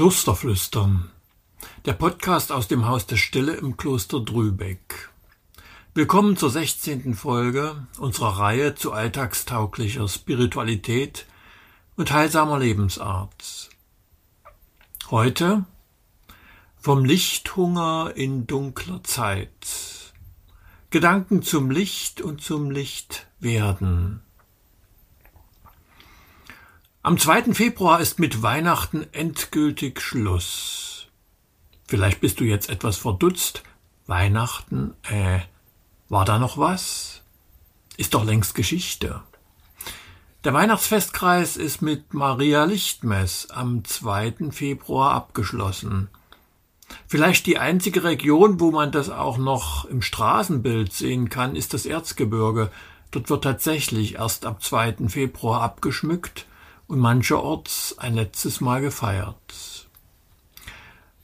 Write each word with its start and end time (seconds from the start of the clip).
Klosterflüstern. 0.00 1.10
Der 1.84 1.92
Podcast 1.92 2.52
aus 2.52 2.68
dem 2.68 2.86
Haus 2.86 3.04
der 3.04 3.18
Stille 3.18 3.52
im 3.52 3.76
Kloster 3.76 4.20
Drübeck. 4.20 5.10
Willkommen 5.92 6.38
zur 6.38 6.48
16. 6.48 7.14
Folge 7.14 7.86
unserer 7.98 8.38
Reihe 8.38 8.74
zu 8.74 8.92
alltagstauglicher 8.92 10.08
Spiritualität 10.08 11.26
und 11.96 12.12
heilsamer 12.12 12.58
Lebensart. 12.58 13.68
Heute 15.10 15.66
vom 16.78 17.04
Lichthunger 17.04 18.14
in 18.16 18.46
dunkler 18.46 19.04
Zeit. 19.04 20.14
Gedanken 20.88 21.42
zum 21.42 21.70
Licht 21.70 22.22
und 22.22 22.40
zum 22.40 22.70
Lichtwerden. 22.70 24.22
Am 27.02 27.16
2. 27.16 27.54
Februar 27.54 27.98
ist 28.00 28.18
mit 28.18 28.42
Weihnachten 28.42 29.06
endgültig 29.12 30.02
Schluss. 30.02 31.06
Vielleicht 31.88 32.20
bist 32.20 32.40
du 32.40 32.44
jetzt 32.44 32.68
etwas 32.68 32.98
verdutzt. 32.98 33.62
Weihnachten, 34.06 34.92
äh, 35.04 35.38
war 36.10 36.26
da 36.26 36.38
noch 36.38 36.58
was? 36.58 37.22
Ist 37.96 38.12
doch 38.12 38.22
längst 38.22 38.54
Geschichte. 38.54 39.22
Der 40.44 40.52
Weihnachtsfestkreis 40.52 41.56
ist 41.56 41.80
mit 41.80 42.12
Maria 42.12 42.64
Lichtmess 42.64 43.48
am 43.48 43.82
2. 43.82 44.50
Februar 44.50 45.14
abgeschlossen. 45.14 46.10
Vielleicht 47.06 47.46
die 47.46 47.56
einzige 47.56 48.04
Region, 48.04 48.60
wo 48.60 48.72
man 48.72 48.92
das 48.92 49.08
auch 49.08 49.38
noch 49.38 49.86
im 49.86 50.02
Straßenbild 50.02 50.92
sehen 50.92 51.30
kann, 51.30 51.56
ist 51.56 51.72
das 51.72 51.86
Erzgebirge. 51.86 52.70
Dort 53.10 53.30
wird 53.30 53.44
tatsächlich 53.44 54.16
erst 54.16 54.44
ab 54.44 54.62
2. 54.62 55.08
Februar 55.08 55.62
abgeschmückt 55.62 56.44
und 56.90 56.98
mancherorts 56.98 57.96
ein 57.98 58.14
letztes 58.14 58.60
Mal 58.60 58.80
gefeiert. 58.80 59.88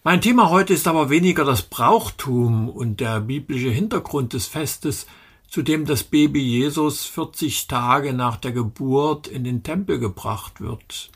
Mein 0.04 0.20
Thema 0.20 0.48
heute 0.48 0.72
ist 0.72 0.86
aber 0.86 1.10
weniger 1.10 1.44
das 1.44 1.62
Brauchtum 1.62 2.68
und 2.68 3.00
der 3.00 3.20
biblische 3.20 3.70
Hintergrund 3.70 4.32
des 4.32 4.46
Festes, 4.46 5.08
zu 5.48 5.62
dem 5.62 5.84
das 5.84 6.04
Baby 6.04 6.40
Jesus 6.40 7.06
40 7.06 7.66
Tage 7.66 8.12
nach 8.12 8.36
der 8.36 8.52
Geburt 8.52 9.26
in 9.26 9.42
den 9.42 9.64
Tempel 9.64 9.98
gebracht 9.98 10.60
wird. 10.60 11.10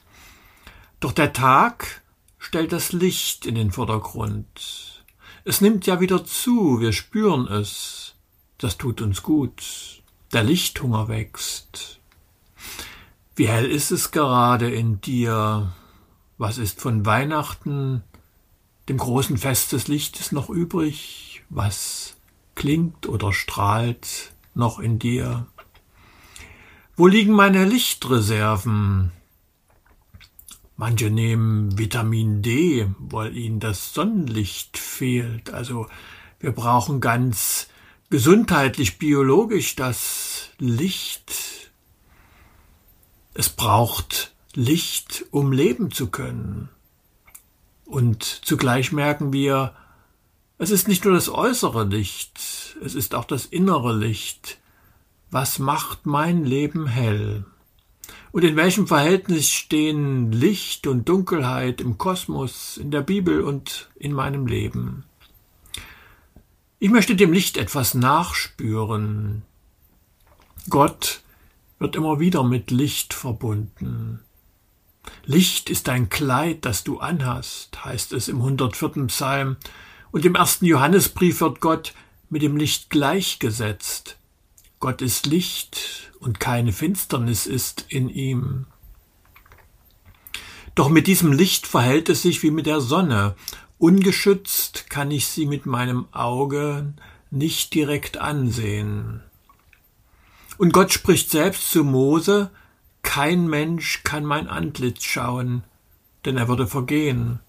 Doch 0.98 1.12
der 1.12 1.32
Tag 1.32 2.02
stellt 2.36 2.72
das 2.72 2.90
Licht 2.90 3.46
in 3.46 3.54
den 3.54 3.70
Vordergrund. 3.70 5.04
Es 5.44 5.60
nimmt 5.60 5.86
ja 5.86 6.00
wieder 6.00 6.24
zu, 6.24 6.80
wir 6.80 6.92
spüren 6.92 7.46
es. 7.46 8.16
Das 8.58 8.78
tut 8.78 9.00
uns 9.00 9.22
gut. 9.22 10.02
Der 10.32 10.42
Lichthunger 10.42 11.06
wächst. 11.06 11.99
Wie 13.36 13.48
hell 13.48 13.70
ist 13.70 13.90
es 13.90 14.10
gerade 14.10 14.70
in 14.70 15.00
dir? 15.00 15.72
Was 16.36 16.58
ist 16.58 16.80
von 16.80 17.06
Weihnachten, 17.06 18.02
dem 18.88 18.98
großen 18.98 19.36
Fest 19.36 19.72
des 19.72 19.88
Lichtes, 19.88 20.32
noch 20.32 20.50
übrig? 20.50 21.42
Was 21.48 22.16
klingt 22.54 23.06
oder 23.08 23.32
strahlt 23.32 24.32
noch 24.54 24.78
in 24.78 24.98
dir? 24.98 25.46
Wo 26.96 27.06
liegen 27.06 27.32
meine 27.32 27.64
Lichtreserven? 27.64 29.12
Manche 30.76 31.10
nehmen 31.10 31.78
Vitamin 31.78 32.42
D, 32.42 32.88
weil 32.98 33.36
ihnen 33.36 33.60
das 33.60 33.94
Sonnenlicht 33.94 34.76
fehlt. 34.76 35.50
Also 35.50 35.86
wir 36.40 36.52
brauchen 36.52 37.00
ganz 37.00 37.68
gesundheitlich, 38.08 38.98
biologisch 38.98 39.76
das 39.76 40.50
Licht 40.58 41.59
es 43.40 43.48
braucht 43.48 44.34
Licht, 44.54 45.24
um 45.30 45.50
leben 45.50 45.90
zu 45.90 46.08
können. 46.08 46.68
Und 47.86 48.22
zugleich 48.22 48.92
merken 48.92 49.32
wir, 49.32 49.74
es 50.58 50.70
ist 50.70 50.88
nicht 50.88 51.06
nur 51.06 51.14
das 51.14 51.30
äußere 51.30 51.84
Licht, 51.84 52.38
es 52.84 52.94
ist 52.94 53.14
auch 53.14 53.24
das 53.24 53.46
innere 53.46 53.96
Licht. 53.96 54.58
Was 55.30 55.58
macht 55.58 56.04
mein 56.04 56.44
Leben 56.44 56.86
hell? 56.86 57.46
Und 58.30 58.44
in 58.44 58.56
welchem 58.56 58.86
Verhältnis 58.86 59.48
stehen 59.48 60.32
Licht 60.32 60.86
und 60.86 61.08
Dunkelheit 61.08 61.80
im 61.80 61.96
Kosmos, 61.96 62.76
in 62.76 62.90
der 62.90 63.00
Bibel 63.00 63.40
und 63.40 63.88
in 63.94 64.12
meinem 64.12 64.46
Leben? 64.46 65.04
Ich 66.78 66.90
möchte 66.90 67.16
dem 67.16 67.32
Licht 67.32 67.56
etwas 67.56 67.94
nachspüren. 67.94 69.44
Gott 70.68 71.19
wird 71.80 71.96
immer 71.96 72.20
wieder 72.20 72.44
mit 72.44 72.70
Licht 72.70 73.14
verbunden. 73.14 74.20
Licht 75.24 75.70
ist 75.70 75.88
ein 75.88 76.10
Kleid, 76.10 76.64
das 76.64 76.84
du 76.84 76.98
anhast, 76.98 77.84
heißt 77.84 78.12
es 78.12 78.28
im 78.28 78.36
104. 78.36 79.06
Psalm, 79.06 79.56
und 80.12 80.24
im 80.24 80.34
ersten 80.34 80.66
Johannesbrief 80.66 81.40
wird 81.40 81.60
Gott 81.60 81.94
mit 82.28 82.42
dem 82.42 82.56
Licht 82.56 82.90
gleichgesetzt. 82.90 84.18
Gott 84.78 85.02
ist 85.02 85.26
Licht 85.26 86.12
und 86.20 86.38
keine 86.38 86.72
Finsternis 86.72 87.46
ist 87.46 87.86
in 87.88 88.08
ihm. 88.08 88.66
Doch 90.74 90.88
mit 90.88 91.06
diesem 91.06 91.32
Licht 91.32 91.66
verhält 91.66 92.08
es 92.08 92.22
sich 92.22 92.42
wie 92.42 92.50
mit 92.50 92.66
der 92.66 92.80
Sonne. 92.80 93.34
Ungeschützt 93.78 94.90
kann 94.90 95.10
ich 95.10 95.26
sie 95.26 95.46
mit 95.46 95.64
meinem 95.64 96.06
Auge 96.12 96.92
nicht 97.30 97.72
direkt 97.74 98.18
ansehen. 98.18 99.22
Und 100.60 100.74
Gott 100.74 100.92
spricht 100.92 101.30
selbst 101.30 101.70
zu 101.70 101.84
Mose, 101.84 102.50
kein 103.00 103.48
Mensch 103.48 104.02
kann 104.04 104.26
mein 104.26 104.46
Antlitz 104.46 105.04
schauen, 105.04 105.64
denn 106.26 106.36
er 106.36 106.48
würde 106.48 106.66
vergehen. 106.66 107.40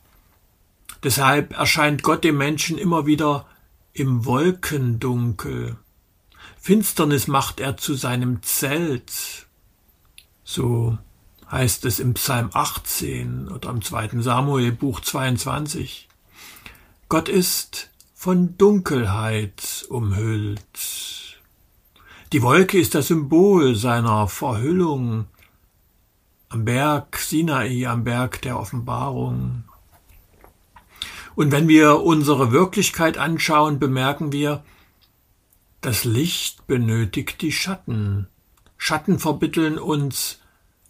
Deshalb 1.03 1.51
erscheint 1.51 2.03
Gott 2.03 2.23
dem 2.23 2.37
Menschen 2.37 2.77
immer 2.77 3.05
wieder 3.05 3.45
im 3.91 4.23
Wolkendunkel. 4.23 5.75
Finsternis 6.57 7.27
macht 7.27 7.59
er 7.59 7.75
zu 7.75 7.95
seinem 7.95 8.43
Zelt. 8.43 9.45
So 10.45 10.97
heißt 11.51 11.83
es 11.83 11.99
im 11.99 12.13
Psalm 12.13 12.49
18 12.53 13.49
oder 13.49 13.71
im 13.71 13.81
zweiten 13.81 14.23
Samuel 14.23 14.71
Buch 14.71 15.01
22. 15.01 16.07
Gott 17.09 17.27
ist 17.27 17.89
von 18.15 18.57
Dunkelheit 18.57 19.85
umhüllt. 19.89 21.20
Die 22.31 22.41
Wolke 22.41 22.79
ist 22.79 22.95
das 22.95 23.07
Symbol 23.07 23.75
seiner 23.75 24.25
Verhüllung 24.29 25.25
am 26.47 26.63
Berg 26.63 27.17
Sinai, 27.17 27.85
am 27.85 28.05
Berg 28.05 28.41
der 28.41 28.57
Offenbarung. 28.57 29.65
Und 31.35 31.51
wenn 31.51 31.67
wir 31.67 31.99
unsere 31.99 32.53
Wirklichkeit 32.53 33.17
anschauen, 33.17 33.79
bemerken 33.79 34.31
wir, 34.31 34.63
das 35.81 36.05
Licht 36.05 36.67
benötigt 36.67 37.41
die 37.41 37.51
Schatten. 37.51 38.27
Schatten 38.77 39.19
verbitteln 39.19 39.77
uns 39.77 40.39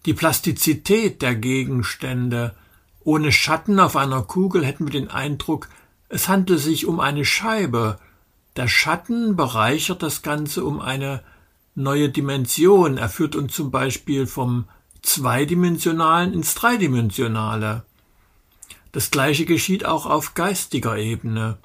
die 0.06 0.14
Plastizität 0.14 1.24
der 1.24 1.34
Gegenstände. 1.34 2.56
Ohne 3.04 3.32
Schatten 3.32 3.80
auf 3.80 3.96
einer 3.96 4.22
Kugel 4.22 4.64
hätten 4.64 4.86
wir 4.86 4.92
den 4.92 5.10
Eindruck, 5.10 5.70
es 6.08 6.30
handle 6.30 6.60
sich 6.60 6.86
um 6.86 7.00
eine 7.00 7.26
Scheibe. 7.26 7.98
Der 8.58 8.68
Schatten 8.68 9.36
bereichert 9.36 10.04
das 10.04 10.22
Ganze 10.22 10.64
um 10.64 10.80
eine 10.80 11.24
neue 11.76 12.10
Dimension. 12.10 12.98
Er 12.98 13.10
führt 13.10 13.36
uns 13.36 13.54
zum 13.54 13.72
Beispiel 13.72 14.28
vom 14.28 14.66
Zweidimensionalen 15.02 16.34
ins 16.34 16.54
Dreidimensionale. 16.56 17.84
Das 18.92 19.10
gleiche 19.10 19.46
geschieht 19.46 19.86
auch 19.86 20.06
auf 20.06 20.34
geistiger 20.34 20.98
Ebene. 20.98 21.58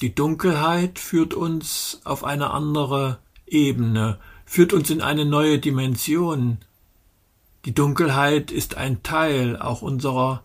Die 0.00 0.14
Dunkelheit 0.14 0.98
führt 0.98 1.34
uns 1.34 2.00
auf 2.04 2.24
eine 2.24 2.50
andere 2.50 3.18
Ebene, 3.46 4.18
führt 4.44 4.72
uns 4.72 4.90
in 4.90 5.00
eine 5.00 5.24
neue 5.24 5.58
Dimension. 5.58 6.58
Die 7.64 7.74
Dunkelheit 7.74 8.50
ist 8.50 8.76
ein 8.76 9.02
Teil 9.02 9.56
auch 9.58 9.82
unserer 9.82 10.42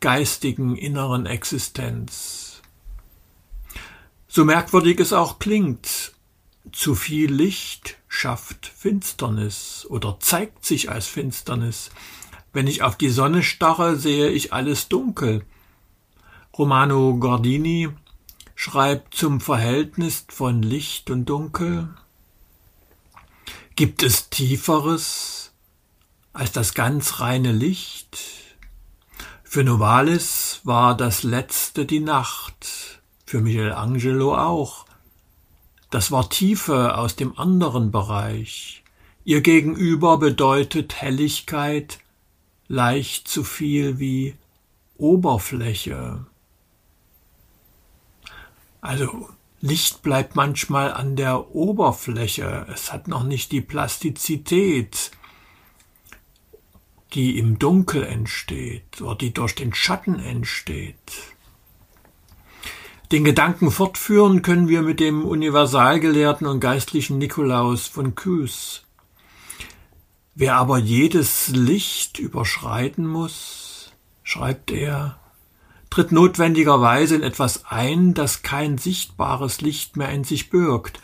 geistigen 0.00 0.76
inneren 0.76 1.26
Existenz. 1.26 2.60
So 4.26 4.44
merkwürdig 4.44 4.98
es 4.98 5.12
auch 5.12 5.38
klingt, 5.38 6.12
zu 6.72 6.94
viel 6.94 7.32
Licht 7.32 7.98
schafft 8.12 8.66
Finsternis 8.66 9.86
oder 9.88 10.18
zeigt 10.20 10.66
sich 10.66 10.90
als 10.90 11.06
Finsternis. 11.06 11.90
Wenn 12.52 12.66
ich 12.66 12.82
auf 12.82 12.96
die 12.96 13.08
Sonne 13.08 13.42
starre, 13.42 13.96
sehe 13.96 14.28
ich 14.28 14.52
alles 14.52 14.88
dunkel. 14.88 15.46
Romano 16.56 17.16
Gordini 17.16 17.88
schreibt 18.54 19.14
zum 19.14 19.40
Verhältnis 19.40 20.26
von 20.28 20.62
Licht 20.62 21.08
und 21.08 21.24
Dunkel. 21.24 21.88
Gibt 23.76 24.02
es 24.02 24.28
Tieferes 24.28 25.52
als 26.34 26.52
das 26.52 26.74
ganz 26.74 27.18
reine 27.18 27.50
Licht? 27.50 28.18
Für 29.42 29.64
Novalis 29.64 30.60
war 30.64 30.94
das 30.98 31.22
Letzte 31.22 31.86
die 31.86 32.00
Nacht, 32.00 33.00
für 33.24 33.40
Michelangelo 33.40 34.36
auch. 34.36 34.84
Das 35.92 36.10
war 36.10 36.30
Tiefe 36.30 36.96
aus 36.96 37.16
dem 37.16 37.38
anderen 37.38 37.90
Bereich. 37.90 38.82
Ihr 39.24 39.42
Gegenüber 39.42 40.16
bedeutet 40.16 41.02
Helligkeit 41.02 41.98
leicht 42.66 43.28
zu 43.28 43.44
viel 43.44 43.98
wie 43.98 44.34
Oberfläche. 44.96 46.24
Also 48.80 49.28
Licht 49.60 50.00
bleibt 50.02 50.34
manchmal 50.34 50.94
an 50.94 51.14
der 51.14 51.54
Oberfläche, 51.54 52.66
es 52.72 52.90
hat 52.90 53.06
noch 53.06 53.24
nicht 53.24 53.52
die 53.52 53.60
Plastizität, 53.60 55.10
die 57.12 57.38
im 57.38 57.58
Dunkel 57.58 58.02
entsteht 58.02 59.02
oder 59.02 59.16
die 59.16 59.34
durch 59.34 59.54
den 59.54 59.74
Schatten 59.74 60.18
entsteht. 60.18 61.21
Den 63.12 63.24
Gedanken 63.24 63.70
fortführen 63.70 64.40
können 64.40 64.68
wir 64.68 64.80
mit 64.80 64.98
dem 64.98 65.26
Universalgelehrten 65.26 66.46
und 66.46 66.60
geistlichen 66.60 67.18
Nikolaus 67.18 67.86
von 67.86 68.14
Küß. 68.14 68.84
Wer 70.34 70.56
aber 70.56 70.78
jedes 70.78 71.48
Licht 71.48 72.18
überschreiten 72.18 73.06
muss, 73.06 73.92
schreibt 74.22 74.70
er, 74.70 75.18
tritt 75.90 76.10
notwendigerweise 76.10 77.14
in 77.14 77.22
etwas 77.22 77.66
ein, 77.66 78.14
das 78.14 78.40
kein 78.40 78.78
sichtbares 78.78 79.60
Licht 79.60 79.98
mehr 79.98 80.08
in 80.08 80.24
sich 80.24 80.48
birgt. 80.48 80.98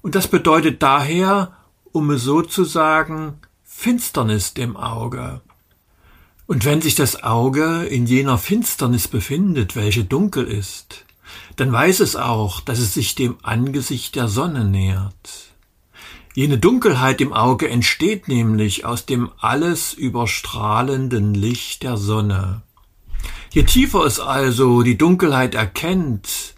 Und 0.00 0.14
das 0.14 0.28
bedeutet 0.28 0.82
daher, 0.82 1.54
um 1.92 2.08
es 2.12 2.22
so 2.22 2.40
zu 2.40 2.64
sagen, 2.64 3.34
Finsternis 3.62 4.54
dem 4.54 4.74
Auge. 4.78 5.42
Und 6.46 6.64
wenn 6.64 6.80
sich 6.80 6.94
das 6.94 7.22
Auge 7.22 7.84
in 7.84 8.06
jener 8.06 8.38
Finsternis 8.38 9.06
befindet, 9.06 9.76
welche 9.76 10.04
dunkel 10.04 10.46
ist, 10.46 11.04
dann 11.56 11.72
weiß 11.72 12.00
es 12.00 12.16
auch, 12.16 12.60
dass 12.60 12.78
es 12.78 12.94
sich 12.94 13.14
dem 13.14 13.36
Angesicht 13.42 14.14
der 14.14 14.28
Sonne 14.28 14.64
nähert. 14.64 15.52
Jene 16.34 16.56
Dunkelheit 16.56 17.20
im 17.20 17.32
Auge 17.32 17.68
entsteht 17.68 18.26
nämlich 18.26 18.86
aus 18.86 19.04
dem 19.04 19.30
alles 19.38 19.92
überstrahlenden 19.92 21.34
Licht 21.34 21.82
der 21.82 21.98
Sonne. 21.98 22.62
Je 23.50 23.64
tiefer 23.64 24.04
es 24.06 24.18
also 24.18 24.82
die 24.82 24.96
Dunkelheit 24.96 25.54
erkennt, 25.54 26.54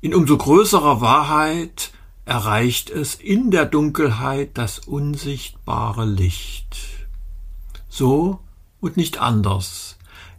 in 0.00 0.12
umso 0.12 0.36
größerer 0.36 1.00
Wahrheit 1.00 1.92
erreicht 2.24 2.90
es 2.90 3.14
in 3.14 3.52
der 3.52 3.64
Dunkelheit 3.64 4.50
das 4.54 4.80
unsichtbare 4.80 6.04
Licht. 6.04 6.76
So 7.88 8.40
und 8.80 8.96
nicht 8.96 9.18
anders 9.18 9.91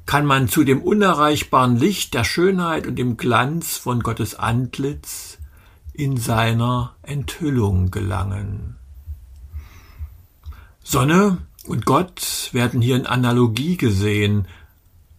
kann 0.06 0.26
man 0.26 0.48
zu 0.48 0.64
dem 0.64 0.82
unerreichbaren 0.82 1.78
Licht 1.78 2.14
der 2.14 2.24
Schönheit 2.24 2.88
und 2.88 2.98
dem 2.98 3.18
Glanz 3.18 3.78
von 3.78 4.02
Gottes 4.02 4.36
Antlitz 4.36 5.38
in 5.94 6.18
seiner 6.18 6.96
Enthüllung 7.02 7.92
gelangen. 7.92 8.78
Sonne 10.84 11.38
und 11.66 11.86
Gott 11.86 12.50
werden 12.52 12.82
hier 12.82 12.96
in 12.96 13.06
Analogie 13.06 13.78
gesehen, 13.78 14.48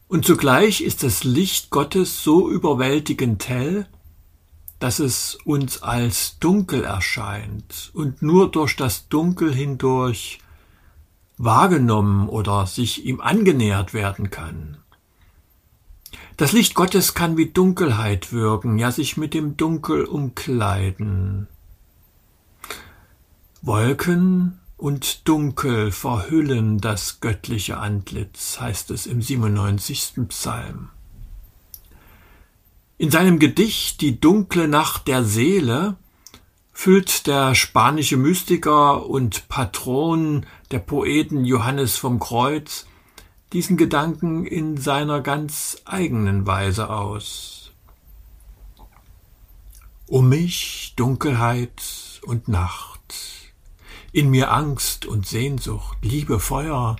und 0.06 0.24
zugleich 0.24 0.82
ist 0.82 1.02
das 1.02 1.24
Licht 1.24 1.70
Gottes 1.70 2.22
so 2.22 2.50
überwältigend 2.50 3.48
hell, 3.48 3.86
dass 4.78 4.98
es 4.98 5.38
uns 5.44 5.82
als 5.82 6.38
dunkel 6.38 6.84
erscheint 6.84 7.90
und 7.94 8.20
nur 8.20 8.50
durch 8.50 8.76
das 8.76 9.08
Dunkel 9.08 9.52
hindurch 9.54 10.40
wahrgenommen 11.36 12.28
oder 12.28 12.66
sich 12.66 13.04
ihm 13.04 13.20
angenähert 13.20 13.94
werden 13.94 14.30
kann. 14.30 14.78
Das 16.36 16.52
Licht 16.52 16.74
Gottes 16.74 17.14
kann 17.14 17.36
wie 17.36 17.50
Dunkelheit 17.50 18.32
wirken, 18.32 18.78
ja 18.78 18.90
sich 18.90 19.16
mit 19.16 19.34
dem 19.34 19.56
Dunkel 19.56 20.04
umkleiden. 20.04 21.46
Wolken 23.62 24.58
und 24.76 25.28
Dunkel 25.28 25.92
verhüllen 25.92 26.78
das 26.80 27.20
göttliche 27.20 27.78
Antlitz, 27.78 28.60
heißt 28.60 28.90
es 28.90 29.06
im 29.06 29.22
97. 29.22 30.28
Psalm. 30.28 30.90
In 32.98 33.10
seinem 33.10 33.38
Gedicht 33.38 34.00
Die 34.00 34.20
dunkle 34.20 34.68
Nacht 34.68 35.08
der 35.08 35.24
Seele 35.24 35.96
füllt 36.74 37.26
der 37.26 37.54
spanische 37.54 38.18
Mystiker 38.18 39.06
und 39.06 39.48
Patron 39.48 40.44
der 40.70 40.80
Poeten 40.80 41.46
Johannes 41.46 41.96
vom 41.96 42.18
Kreuz 42.18 42.86
diesen 43.54 43.76
Gedanken 43.76 44.44
in 44.44 44.76
seiner 44.76 45.20
ganz 45.20 45.78
eigenen 45.84 46.46
Weise 46.46 46.90
aus. 46.90 47.72
Um 50.06 50.28
mich 50.28 50.92
Dunkelheit 50.96 52.20
und 52.26 52.48
Nacht 52.48 53.14
in 54.12 54.30
mir 54.30 54.52
Angst 54.52 55.06
und 55.06 55.26
Sehnsucht, 55.26 55.98
Liebe, 56.02 56.38
Feuer, 56.38 56.96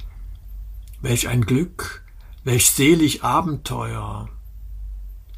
welch 1.00 1.28
ein 1.28 1.42
Glück, 1.42 2.04
welch 2.42 2.70
selig 2.70 3.22
Abenteuer. 3.22 4.28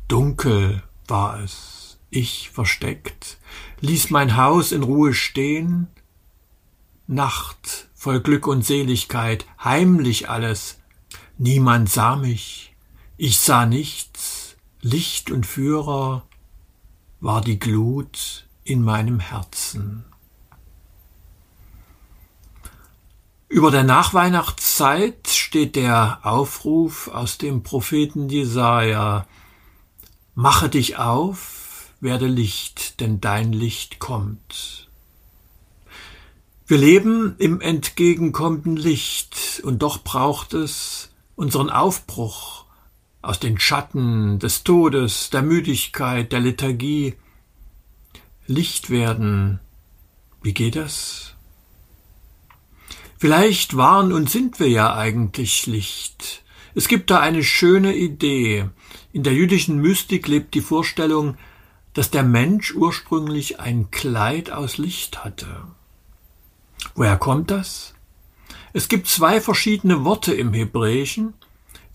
Dunkel 0.09 0.83
war 1.07 1.41
es, 1.41 1.76
ich 2.11 2.51
versteckt, 2.51 3.39
ließ 3.81 4.11
mein 4.11 4.37
Haus 4.37 4.73
in 4.73 4.83
Ruhe 4.83 5.15
stehen, 5.15 5.89
Nacht 7.09 7.89
voll 7.95 8.21
Glück 8.21 8.47
und 8.47 8.65
Seligkeit, 8.65 9.47
heimlich 9.63 10.29
alles, 10.29 10.79
niemand 11.39 11.89
sah 11.89 12.17
mich, 12.17 12.75
ich 13.17 13.39
sah 13.39 13.67
nichts, 13.67 14.57
Licht 14.81 15.31
und 15.31 15.47
Führer 15.47 16.27
war 17.21 17.41
die 17.41 17.59
Glut 17.59 18.47
in 18.65 18.83
meinem 18.83 19.21
Herzen. 19.21 20.05
Über 23.49 23.71
der 23.71 23.85
Nachweihnachtszeit 23.85 25.29
steht 25.29 25.77
der 25.77 26.21
Aufruf 26.23 27.09
aus 27.09 27.39
dem 27.39 27.63
Propheten 27.63 28.29
Jesaja. 28.29 29.27
Mache 30.35 30.69
dich 30.69 30.99
auf, 30.99 31.56
werde 32.01 32.27
Licht, 32.27 33.01
denn 33.01 33.21
dein 33.21 33.53
Licht 33.53 33.99
kommt. 33.99 34.89
Wir 36.67 36.79
leben 36.79 37.37
im 37.39 37.61
entgegenkommenden 37.61 38.77
Licht 38.77 39.61
und 39.65 39.83
doch 39.83 40.03
braucht 40.03 40.53
es 40.53 41.11
unseren 41.37 41.71
Aufbruch 41.71 42.65
aus 43.23 43.39
den 43.41 43.59
Schatten 43.59 44.39
des 44.39 44.65
Todes, 44.65 45.31
der 45.31 45.43
Müdigkeit, 45.43 46.33
der 46.33 46.41
Lethargie. 46.41 47.15
Licht 48.47 48.91
werden. 48.91 49.61
Wie 50.43 50.55
geht 50.55 50.77
das? 50.77 51.35
Vielleicht 53.19 53.77
waren 53.77 54.13
und 54.13 54.31
sind 54.31 54.61
wir 54.61 54.69
ja 54.69 54.95
eigentlich 54.95 55.67
Licht. 55.67 56.45
Es 56.75 56.89
gibt 56.89 57.11
da 57.11 57.21
eine 57.21 57.43
schöne 57.43 57.97
Idee. 57.97 58.69
In 59.13 59.23
der 59.23 59.33
jüdischen 59.33 59.81
Mystik 59.81 60.29
lebt 60.29 60.55
die 60.55 60.61
Vorstellung, 60.61 61.37
dass 61.97 62.11
der 62.11 62.23
Mensch 62.23 62.75
ursprünglich 62.75 63.59
ein 63.59 63.91
Kleid 63.91 64.51
aus 64.51 64.77
Licht 64.77 65.25
hatte. 65.25 65.49
Woher 66.95 67.17
kommt 67.17 67.51
das? 67.51 67.95
Es 68.75 68.89
gibt 68.89 69.07
zwei 69.09 69.41
verschiedene 69.41 70.05
Worte 70.05 70.35
im 70.35 70.53
Hebräischen, 70.53 71.33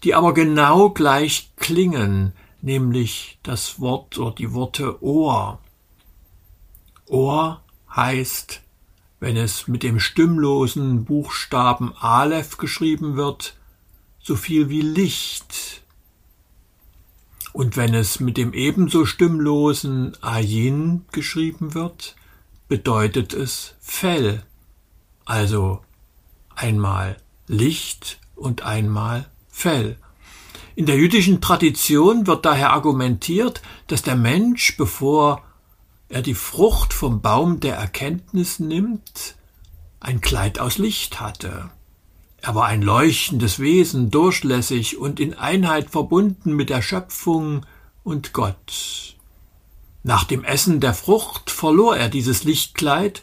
die 0.03 0.15
aber 0.15 0.33
genau 0.33 0.89
gleich 0.89 1.51
klingen, 1.55 2.33
nämlich 2.61 3.37
das 3.43 3.79
Wort 3.79 4.17
oder 4.17 4.33
die 4.33 4.53
Worte 4.53 5.03
Ohr. 5.03 5.59
Ohr 7.05 7.61
heißt 7.95 8.61
wenn 9.21 9.37
es 9.37 9.67
mit 9.67 9.83
dem 9.83 9.99
stimmlosen 9.99 11.05
Buchstaben 11.05 11.93
Aleph 11.95 12.57
geschrieben 12.57 13.17
wird, 13.17 13.55
so 14.19 14.35
viel 14.35 14.67
wie 14.69 14.81
Licht. 14.81 15.70
Und 17.53 17.75
wenn 17.75 17.93
es 17.93 18.19
mit 18.19 18.37
dem 18.37 18.53
ebenso 18.53 19.05
stimmlosen 19.05 20.13
Ayin 20.21 21.05
geschrieben 21.11 21.73
wird, 21.73 22.15
bedeutet 22.67 23.33
es 23.33 23.75
Fell, 23.81 24.43
also 25.25 25.81
einmal 26.55 27.17
Licht 27.47 28.19
und 28.35 28.63
einmal 28.63 29.29
Fell. 29.49 29.97
In 30.75 30.85
der 30.85 30.95
jüdischen 30.95 31.41
Tradition 31.41 32.27
wird 32.27 32.45
daher 32.45 32.71
argumentiert, 32.71 33.61
dass 33.87 34.01
der 34.01 34.15
Mensch, 34.15 34.77
bevor 34.77 35.43
er 36.07 36.21
die 36.21 36.33
Frucht 36.33 36.93
vom 36.93 37.21
Baum 37.21 37.59
der 37.59 37.75
Erkenntnis 37.75 38.59
nimmt, 38.59 39.35
ein 39.99 40.21
Kleid 40.21 40.59
aus 40.59 40.77
Licht 40.77 41.19
hatte. 41.19 41.69
Er 42.41 42.55
war 42.55 42.65
ein 42.65 42.81
leuchtendes 42.81 43.59
Wesen, 43.59 44.09
durchlässig 44.09 44.97
und 44.97 45.19
in 45.19 45.35
Einheit 45.35 45.91
verbunden 45.91 46.55
mit 46.55 46.71
der 46.71 46.81
Schöpfung 46.81 47.65
und 48.03 48.33
Gott. 48.33 49.15
Nach 50.03 50.23
dem 50.23 50.43
Essen 50.43 50.79
der 50.79 50.95
Frucht 50.95 51.51
verlor 51.51 51.95
er 51.95 52.09
dieses 52.09 52.43
Lichtkleid 52.43 53.21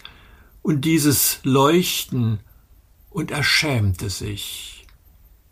und 0.62 0.84
dieses 0.84 1.40
Leuchten, 1.42 2.38
und 3.10 3.32
er 3.32 3.42
schämte 3.42 4.10
sich. 4.10 4.86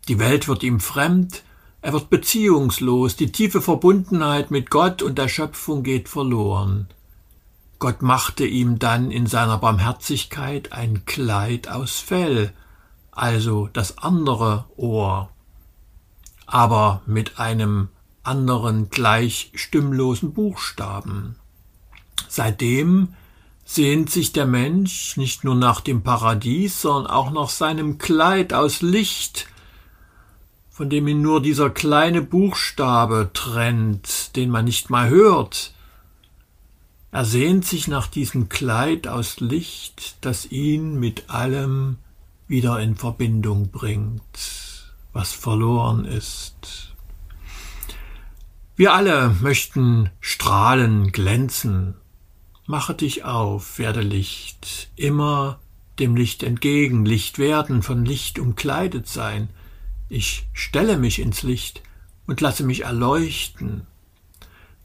Die 0.07 0.19
Welt 0.19 0.47
wird 0.47 0.63
ihm 0.63 0.79
fremd, 0.79 1.43
er 1.81 1.91
wird 1.91 2.09
beziehungslos, 2.09 3.17
die 3.17 3.33
tiefe 3.33 3.61
Verbundenheit 3.61 4.49
mit 4.49 4.69
Gott 4.69 5.01
und 5.01 5.17
der 5.17 5.27
Schöpfung 5.27 5.83
geht 5.83 6.07
verloren. 6.07 6.87
Gott 7.79 8.01
machte 8.01 8.45
ihm 8.45 8.79
dann 8.79 9.11
in 9.11 9.27
seiner 9.27 9.57
Barmherzigkeit 9.57 10.71
ein 10.71 11.05
Kleid 11.05 11.67
aus 11.67 11.99
Fell, 11.99 12.53
also 13.17 13.69
das 13.73 13.97
andere 13.97 14.65
Ohr. 14.77 15.29
aber 16.49 17.01
mit 17.05 17.39
einem 17.39 17.89
anderen 18.23 18.89
gleich 18.89 19.51
stimmlosen 19.53 20.33
Buchstaben. 20.33 21.35
Seitdem 22.29 23.09
sehnt 23.65 24.09
sich 24.09 24.31
der 24.31 24.45
Mensch 24.45 25.17
nicht 25.17 25.43
nur 25.43 25.55
nach 25.55 25.81
dem 25.81 26.03
Paradies, 26.03 26.81
sondern 26.81 27.11
auch 27.11 27.31
nach 27.31 27.49
seinem 27.49 27.97
Kleid 27.97 28.53
aus 28.53 28.81
Licht, 28.81 29.47
von 30.69 30.89
dem 30.89 31.07
ihn 31.09 31.21
nur 31.21 31.41
dieser 31.41 31.69
kleine 31.69 32.21
Buchstabe 32.21 33.31
trennt, 33.33 34.37
den 34.37 34.49
man 34.49 34.63
nicht 34.63 34.89
mal 34.89 35.09
hört. 35.09 35.73
Er 37.11 37.25
sehnt 37.25 37.65
sich 37.65 37.89
nach 37.89 38.07
diesem 38.07 38.47
Kleid 38.47 39.07
aus 39.09 39.41
Licht, 39.41 40.15
das 40.21 40.45
ihn 40.45 40.97
mit 40.97 41.29
allem 41.29 41.97
wieder 42.47 42.79
in 42.79 42.95
Verbindung 42.95 43.69
bringt, 43.71 44.93
was 45.13 45.33
verloren 45.33 46.05
ist. 46.05 46.93
Wir 48.75 48.93
alle 48.93 49.35
möchten 49.41 50.09
strahlen, 50.21 51.11
glänzen. 51.11 51.95
Mache 52.65 52.93
dich 52.93 53.23
auf, 53.23 53.79
werde 53.79 54.01
Licht, 54.01 54.89
immer 54.95 55.59
dem 55.99 56.15
Licht 56.15 56.43
entgegen, 56.43 57.05
Licht 57.05 57.39
werden, 57.39 57.81
von 57.81 58.05
Licht 58.05 58.39
umkleidet 58.39 59.07
sein. 59.07 59.49
Ich 60.09 60.47
stelle 60.53 60.97
mich 60.97 61.19
ins 61.19 61.43
Licht 61.43 61.81
und 62.27 62.39
lasse 62.39 62.63
mich 62.63 62.83
erleuchten. 62.83 63.87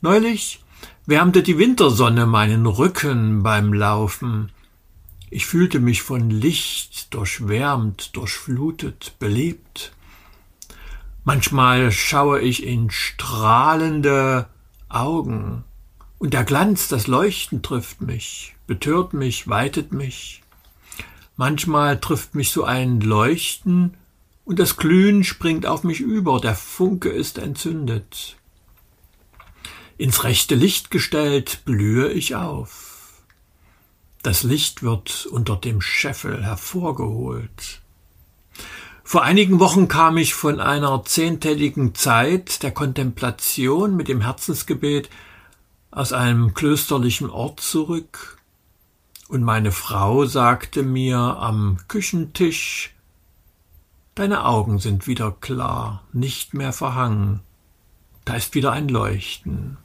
Neulich 0.00 0.64
wärmte 1.07 1.42
die 1.42 1.59
Wintersonne 1.59 2.26
meinen 2.26 2.66
Rücken 2.66 3.42
beim 3.42 3.73
Laufen. 3.73 4.50
Ich 5.35 5.47
fühlte 5.47 5.81
mich 5.81 6.03
von 6.03 6.29
Licht 6.29 7.15
durchwärmt, 7.15 8.15
durchflutet, 8.17 9.15
belebt. 9.19 9.95
Manchmal 11.25 11.91
schaue 11.91 12.41
ich 12.43 12.67
in 12.67 12.91
strahlende 12.91 14.51
Augen, 14.91 15.65
und 16.19 16.35
der 16.35 16.45
Glanz, 16.45 16.89
das 16.89 17.07
Leuchten 17.07 17.62
trifft 17.62 18.03
mich, 18.03 18.55
betört 18.67 19.15
mich, 19.15 19.49
weitet 19.49 19.91
mich. 19.91 20.43
Manchmal 21.39 21.99
trifft 21.99 22.35
mich 22.35 22.51
so 22.51 22.65
ein 22.65 23.01
Leuchten, 23.01 23.95
und 24.45 24.59
das 24.59 24.77
Glühen 24.77 25.25
springt 25.25 25.65
auf 25.65 25.83
mich 25.83 26.01
über, 26.01 26.43
der 26.43 26.55
Funke 26.55 27.09
ist 27.09 27.39
entzündet. 27.39 28.37
Ins 29.97 30.25
rechte 30.25 30.57
Licht 30.57 30.91
gestellt, 30.91 31.62
blühe 31.65 32.12
ich 32.12 32.35
auf. 32.35 32.92
Das 34.23 34.45
Licht 34.45 34.83
wird 34.83 35.26
unter 35.26 35.57
dem 35.57 35.81
Scheffel 35.81 36.45
hervorgeholt. 36.45 37.81
Vor 39.02 39.23
einigen 39.25 39.59
Wochen 39.59 39.88
kam 39.88 40.17
ich 40.17 40.35
von 40.35 40.61
einer 40.61 41.05
zehntägigen 41.05 41.95
Zeit 41.95 42.62
der 42.62 42.71
Kontemplation 42.71 43.97
mit 43.97 44.07
dem 44.07 44.21
Herzensgebet 44.21 45.11
aus 45.91 46.12
einem 46.12 46.55
klösterlichen 46.55 47.29
Ort 47.29 47.61
zurück, 47.61 48.38
und 49.29 49.43
meine 49.43 49.73
Frau 49.73 50.26
sagte 50.26 50.83
mir 50.83 51.19
am 51.19 51.79
Küchentisch 51.88 52.95
Deine 54.14 54.45
Augen 54.45 54.79
sind 54.79 55.07
wieder 55.07 55.33
klar, 55.33 56.05
nicht 56.12 56.52
mehr 56.52 56.75
verhangen. 56.75 57.41
Da 58.26 58.35
ist 58.35 58.55
wieder 58.55 58.73
ein 58.73 58.88
Leuchten. 58.88 59.79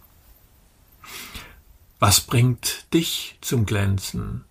Was 1.99 2.21
bringt 2.21 2.93
dich 2.93 3.37
zum 3.41 3.65
Glänzen? 3.65 4.43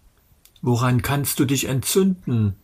Woran 0.62 1.02
kannst 1.02 1.38
du 1.38 1.44
dich 1.44 1.68
entzünden? 1.68 2.56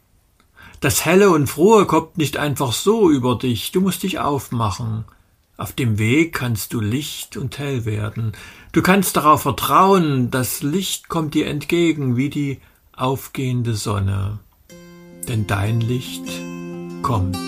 Das 0.80 1.04
Helle 1.04 1.30
und 1.30 1.46
Frohe 1.46 1.86
kommt 1.86 2.18
nicht 2.18 2.36
einfach 2.36 2.72
so 2.72 3.08
über 3.08 3.38
dich, 3.38 3.70
du 3.70 3.80
musst 3.80 4.02
dich 4.02 4.18
aufmachen. 4.18 5.04
Auf 5.56 5.72
dem 5.72 5.98
Weg 5.98 6.32
kannst 6.32 6.72
du 6.72 6.80
Licht 6.80 7.36
und 7.36 7.58
hell 7.58 7.84
werden. 7.84 8.32
Du 8.72 8.82
kannst 8.82 9.16
darauf 9.16 9.42
vertrauen, 9.42 10.32
das 10.32 10.62
Licht 10.62 11.08
kommt 11.08 11.34
dir 11.34 11.46
entgegen 11.46 12.16
wie 12.16 12.30
die 12.30 12.60
aufgehende 12.96 13.76
Sonne. 13.76 14.40
Denn 15.28 15.46
dein 15.46 15.80
Licht 15.80 16.26
kommt. 17.02 17.38